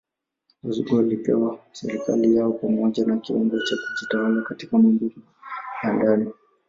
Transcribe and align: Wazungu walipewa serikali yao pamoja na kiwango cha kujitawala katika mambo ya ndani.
Wazungu 0.63 0.95
walipewa 0.95 1.59
serikali 1.71 2.35
yao 2.35 2.51
pamoja 2.51 3.05
na 3.05 3.17
kiwango 3.17 3.57
cha 3.59 3.75
kujitawala 3.75 4.41
katika 4.41 4.77
mambo 4.77 5.05
ya 5.83 5.93
ndani. 5.93 6.31